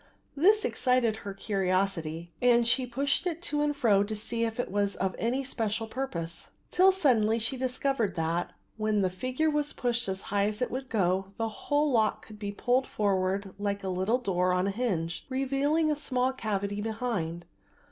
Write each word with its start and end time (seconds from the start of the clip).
This 0.35 0.65
excited 0.65 1.17
her 1.17 1.33
curiosity 1.35 2.31
and 2.41 2.67
she 2.67 2.87
pushed 2.87 3.27
it 3.27 3.39
to 3.43 3.61
and 3.61 3.75
fro 3.75 4.03
to 4.03 4.15
see 4.15 4.43
if 4.45 4.59
it 4.59 4.71
was 4.71 4.95
for 4.95 5.11
any 5.19 5.43
special 5.43 5.85
purpose, 5.85 6.49
till 6.71 6.91
suddenly 6.91 7.37
she 7.37 7.55
discovered 7.55 8.15
that, 8.15 8.51
when 8.77 9.01
the 9.01 9.11
figure 9.11 9.51
was 9.51 9.73
pushed 9.73 10.07
as 10.07 10.23
high 10.33 10.45
as 10.47 10.59
it 10.59 10.71
would 10.71 10.89
go, 10.89 11.33
the 11.37 11.49
whole 11.49 11.91
lock 11.91 12.25
could 12.25 12.39
be 12.39 12.51
pulled 12.51 12.87
forward 12.87 13.53
like 13.59 13.83
a 13.83 13.89
little 13.89 14.17
door 14.17 14.53
on 14.53 14.65
a 14.65 14.71
hinge, 14.71 15.23
revealing 15.29 15.91
a 15.91 15.95
small 15.95 16.33
cavity 16.33 16.81
behind. 16.81 17.45